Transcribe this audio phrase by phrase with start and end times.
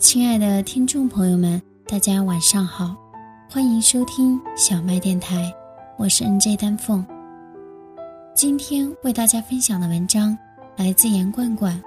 [0.00, 2.96] 亲爱的听众朋友们，大家晚上好，
[3.50, 5.54] 欢迎收听小麦电台，
[5.98, 7.06] 我是 NJ 丹凤。
[8.34, 10.36] 今天为大家分享的文章
[10.74, 11.78] 来自严罐罐。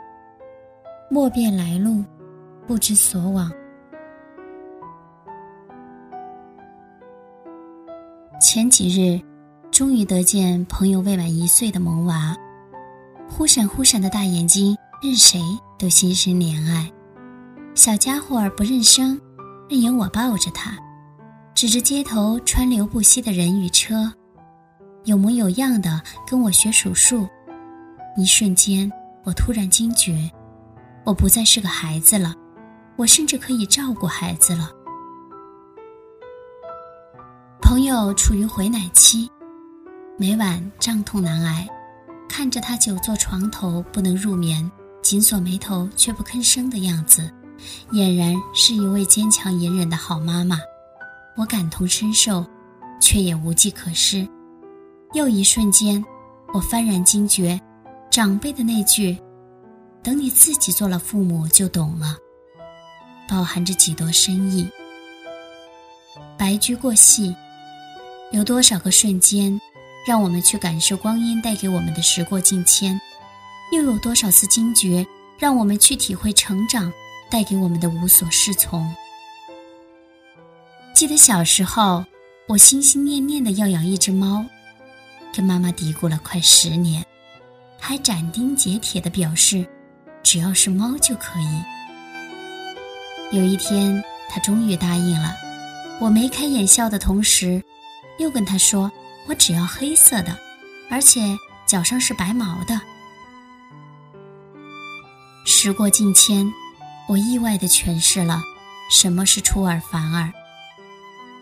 [1.09, 2.03] 莫辨来路，
[2.67, 3.51] 不知所往。
[8.39, 9.19] 前几日，
[9.71, 12.37] 终于得见朋友未满一岁的萌娃，
[13.27, 15.41] 忽闪忽闪的大眼睛，任谁
[15.79, 16.87] 都心生怜爱。
[17.83, 19.19] 小家伙不认生，
[19.69, 20.77] 任由我抱着他，
[21.53, 24.09] 指着街头川流不息的人与车，
[25.03, 27.27] 有模有样的跟我学数数。
[28.15, 28.89] 一瞬间，
[29.25, 30.31] 我突然惊觉，
[31.03, 32.33] 我不再是个孩子了，
[32.95, 34.71] 我甚至可以照顾孩子了。
[37.61, 39.29] 朋友处于回奶期，
[40.17, 41.67] 每晚胀痛难挨，
[42.29, 47.29] 看着他久坐床头不能入眠，紧锁眉头却不吭声的样子。
[47.91, 50.59] 俨然是一位坚强隐忍的好妈妈，
[51.35, 52.45] 我感同身受，
[52.99, 54.27] 却也无计可施。
[55.13, 56.03] 又一瞬间，
[56.53, 57.59] 我幡然惊觉，
[58.09, 59.17] 长辈的那句
[60.01, 62.17] “等你自己做了父母就懂了”，
[63.29, 64.67] 包含着几多深意。
[66.37, 67.35] 白驹过隙，
[68.31, 69.59] 有多少个瞬间，
[70.05, 72.99] 让我们去感受光阴带给我们的时过境迁？
[73.71, 75.05] 又有多少次惊觉，
[75.37, 76.91] 让我们去体会成长？
[77.33, 78.87] 带给我们的无所适从。
[80.93, 82.05] 记得小时候，
[82.47, 84.45] 我心心念念的要养一只猫，
[85.35, 87.03] 跟妈妈嘀咕了快十年，
[87.79, 89.67] 还斩钉截铁的表示，
[90.21, 93.35] 只要是猫就可以。
[93.35, 95.33] 有一天，她终于答应了。
[95.99, 97.59] 我眉开眼笑的同时，
[98.19, 98.91] 又跟她说，
[99.27, 100.37] 我只要黑色的，
[100.87, 102.79] 而且脚上是白毛的。
[105.45, 106.47] 时过境迁。
[107.07, 108.41] 我意外地诠释了
[108.89, 110.31] 什么是出尔反尔。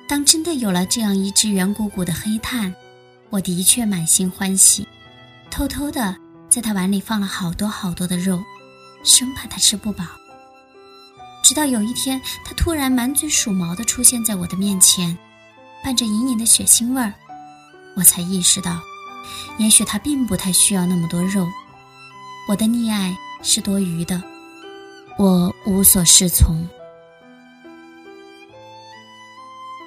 [0.08, 2.74] 当真的有了这样一只圆鼓鼓的黑炭，
[3.30, 4.88] 我的确满心欢喜，
[5.50, 6.16] 偷偷的
[6.50, 8.44] 在他碗里放了好多好多的肉，
[9.04, 10.04] 生怕他吃不饱。
[11.44, 15.18] 直到有一天，他突然满嘴鼠毛的出现在我的面前，
[15.84, 17.14] 伴着隐隐的血腥味儿，
[17.96, 18.80] 我才意识到，
[19.58, 21.48] 也许他并不太需要那么多肉，
[22.50, 24.22] 我的溺爱是多余的。
[25.18, 26.68] 我无所适从。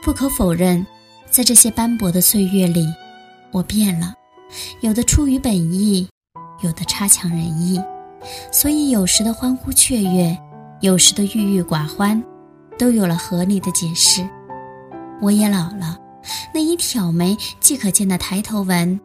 [0.03, 0.87] 不可否认，
[1.31, 2.87] 在这些斑驳的岁月里，
[3.51, 4.15] 我变了，
[4.81, 6.07] 有的出于本意，
[6.63, 7.81] 有的差强人意，
[8.53, 10.39] 所以有时的欢呼雀跃，
[10.81, 12.23] 有时的郁郁寡欢，
[12.79, 14.29] 都有了合理的解释。
[15.23, 15.99] 我也老了，
[16.53, 19.01] 那一挑眉即可见的抬头纹，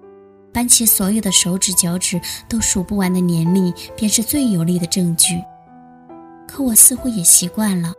[0.54, 2.20] 扳起所有的手指脚趾
[2.50, 5.42] 都数不完的年龄，便是最有力的证据。
[6.50, 7.94] 可我似乎也习惯了，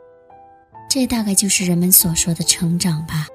[0.88, 3.28] 这大概就是人们所说的成长吧。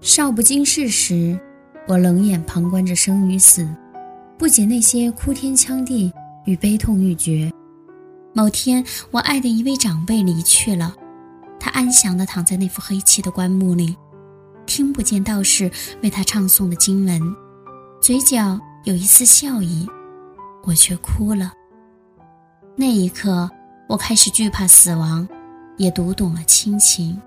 [0.00, 1.38] 少不经事时，
[1.86, 3.68] 我冷眼旁观着生与死，
[4.38, 6.10] 不解那些哭天抢地
[6.46, 7.50] 与悲痛欲绝。
[8.32, 10.94] 某天，我爱的一位长辈离去了，
[11.60, 13.94] 他安详地躺在那副黑漆的棺木里，
[14.64, 15.70] 听不见道士
[16.02, 17.20] 为他唱诵的经文，
[18.00, 19.86] 嘴角有一丝笑意，
[20.64, 21.52] 我却哭了。
[22.76, 23.48] 那一刻，
[23.88, 25.26] 我开始惧怕死亡，
[25.76, 27.20] 也读懂了亲情。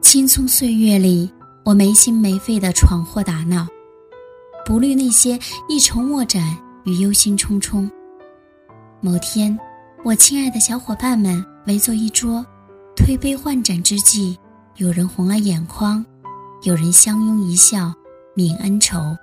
[0.00, 1.32] 青葱岁月里，
[1.64, 3.68] 我没心没肺的闯祸打闹，
[4.66, 5.38] 不虑那些
[5.68, 7.88] 一筹莫展与忧心忡忡。
[9.00, 9.56] 某天，
[10.02, 12.44] 我亲爱的小伙伴们围坐一桌，
[12.96, 14.36] 推杯换盏之际，
[14.74, 16.04] 有人红了眼眶，
[16.64, 17.94] 有人相拥一笑
[18.34, 19.16] 泯恩仇，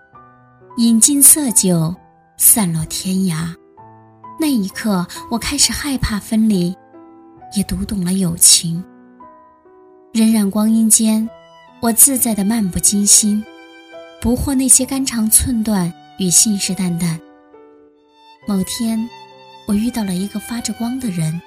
[0.78, 1.94] 饮尽色酒。
[2.42, 3.54] 散落天涯，
[4.40, 6.74] 那一刻，我开始害怕分离，
[7.54, 8.82] 也读懂了友情。
[10.14, 11.30] 荏苒光阴间，
[11.82, 13.44] 我自在的漫不经心，
[14.22, 17.20] 不惑那些肝肠寸断与信誓旦旦。
[18.48, 19.10] 某天，
[19.68, 21.42] 我遇到了一个发着光的人，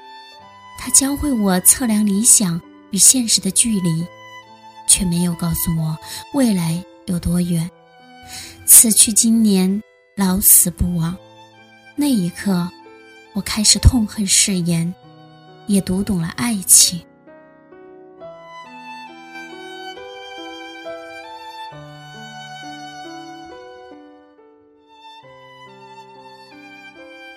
[0.79, 2.61] 他教会我测量理想
[2.91, 4.06] 与现实的距离，
[4.87, 5.97] 却没有告诉我
[6.35, 7.71] 未来有多远。
[8.67, 9.83] 此去经年。
[10.14, 11.17] 老死不亡，
[11.97, 12.69] 那一刻，
[13.32, 14.94] 我开始痛恨誓言，
[15.67, 17.00] 也读懂了爱情。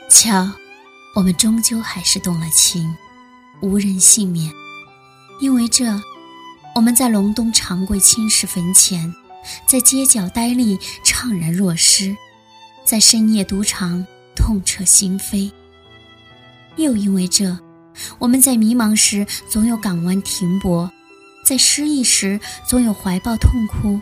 [0.09, 0.51] 瞧，
[1.15, 2.93] 我们终究还是动了情，
[3.61, 4.51] 无人幸免。
[5.39, 5.85] 因为这，
[6.75, 9.13] 我们在隆冬长跪青石坟前，
[9.65, 12.15] 在街角呆立怅然若失，
[12.85, 14.05] 在深夜赌场
[14.35, 15.51] 痛彻心扉。
[16.77, 17.57] 又因为这，
[18.19, 20.89] 我们在迷茫时总有港湾停泊，
[21.43, 23.99] 在失意时总有怀抱痛哭，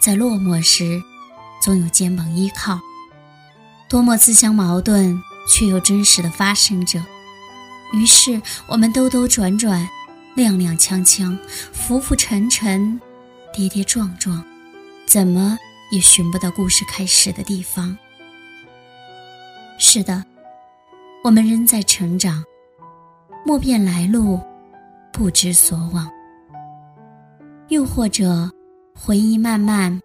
[0.00, 1.02] 在落寞时
[1.62, 2.78] 总有肩膀依靠。
[3.88, 5.20] 多么自相矛盾！
[5.50, 7.02] 却又真实的发生着，
[7.94, 9.88] 于是我们兜兜转转，
[10.36, 11.38] 踉踉跄跄，
[11.72, 13.00] 浮浮沉沉，
[13.50, 14.44] 跌跌撞撞，
[15.06, 15.56] 怎么
[15.90, 17.96] 也寻不到故事开始的地方。
[19.80, 20.24] 是的，
[21.22, 22.42] 我们仍在成长，
[23.46, 24.40] 莫辨来路，
[25.12, 26.10] 不知所往。
[27.68, 28.50] 又或者，
[28.92, 29.96] 回忆漫漫，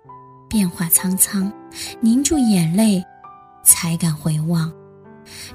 [0.48, 1.52] 变化苍苍，
[2.00, 3.04] 凝住眼泪，
[3.64, 4.72] 才敢回望。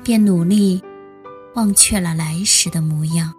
[0.02, 0.82] 便努力
[1.54, 3.32] 忘却了来时的模样。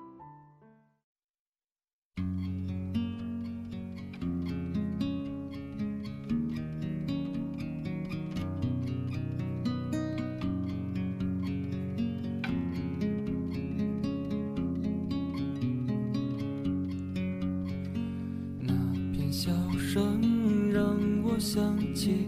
[19.92, 22.28] 声让我想起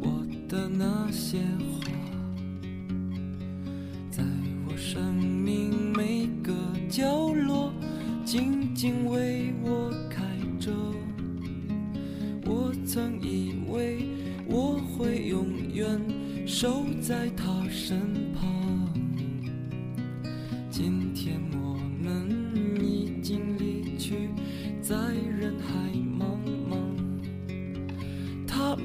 [0.00, 1.38] 我的那些
[1.72, 1.90] 话。
[4.76, 6.52] 生命每个
[6.88, 7.72] 角落，
[8.24, 10.22] 静静为我开
[10.60, 10.70] 着。
[12.46, 14.06] 我曾以为
[14.46, 16.00] 我会永远
[16.46, 17.98] 守在他身
[18.32, 18.94] 旁，
[20.70, 24.28] 今天我们已经离去，
[24.80, 24.94] 在
[25.38, 25.90] 人海。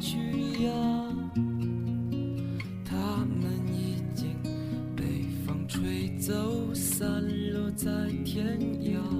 [0.00, 0.70] 去呀。
[2.84, 4.34] 他们已经
[4.96, 7.06] 被风吹走散
[7.52, 7.90] 落在
[8.24, 9.19] 天涯。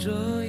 [0.00, 0.39] 这。